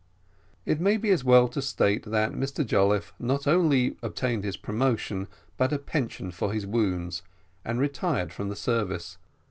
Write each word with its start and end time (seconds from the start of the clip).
It 0.65 0.81
may 0.81 0.97
be 0.97 1.11
as 1.11 1.23
well 1.23 1.43
here 1.43 1.49
to 1.51 1.61
state 1.61 2.07
that 2.09 2.31
Mr 2.31 2.65
Jolliffe 2.65 3.13
not 3.19 3.45
only 3.45 3.97
obtained 4.01 4.43
his 4.43 4.57
promotion, 4.57 5.27
but 5.57 5.71
a 5.71 5.77
pension 5.77 6.31
for 6.31 6.51
his 6.53 6.65
wounds, 6.65 7.21
and 7.63 7.79
retired 7.79 8.33
from 8.33 8.49
the 8.49 8.55
service. 8.55 9.19